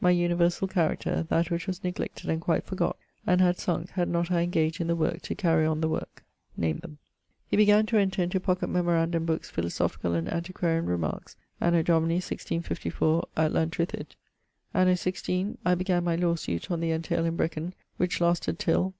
universall 0.09 0.67
character 0.67 1.27
<: 1.27 1.27
that> 1.29 1.51
which 1.51 1.67
was 1.67 1.83
neglected 1.83 2.27
and 2.27 2.41
quite 2.41 2.65
forgott 2.65 2.95
and 3.27 3.39
had 3.39 3.59
sunk 3.59 3.91
had 3.91 4.09
not 4.09 4.31
I 4.31 4.41
engaged 4.41 4.81
in 4.81 4.87
the 4.87 4.95
worke, 4.95 5.21
to 5.21 5.35
carry 5.35 5.63
on 5.63 5.79
the 5.79 5.87
worke 5.87 6.23
name 6.57 6.77
them. 6.79 6.97
He 7.47 7.55
began 7.55 7.85
to 7.85 7.97
enter 7.99 8.19
into 8.23 8.39
pocket 8.39 8.65
memorandum 8.69 9.25
bookes 9.27 9.51
philosophicall 9.51 10.17
and 10.17 10.27
antiquarian 10.27 10.87
remarques, 10.87 11.35
Anno 11.61 11.83
Domini 11.83 12.15
1654, 12.15 13.27
at 13.37 13.51
Llantrithid. 13.53 14.15
Anno 14.73 14.95
16 14.95 15.59
I 15.63 15.75
began 15.75 16.03
my 16.03 16.15
lawe 16.15 16.33
suite 16.33 16.71
on 16.71 16.79
the 16.79 16.89
entaile 16.89 17.25
in 17.27 17.37
Brecon[Y], 17.37 17.73
which 17.97 18.19
lasted 18.19 18.57
till 18.57 18.89